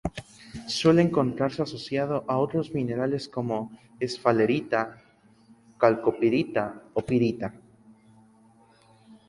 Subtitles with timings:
[0.65, 3.57] Suele encontrarse asociado a otros minerales como:
[3.99, 4.81] esfalerita,
[5.77, 6.63] calcopirita
[6.95, 7.47] o pirita.